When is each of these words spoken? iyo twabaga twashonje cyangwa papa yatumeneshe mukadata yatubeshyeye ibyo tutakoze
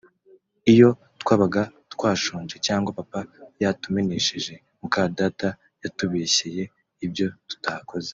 iyo 0.73 0.89
twabaga 1.21 1.61
twashonje 1.93 2.55
cyangwa 2.65 2.89
papa 2.99 3.19
yatumeneshe 3.61 4.53
mukadata 4.81 5.49
yatubeshyeye 5.83 6.63
ibyo 7.05 7.27
tutakoze 7.49 8.09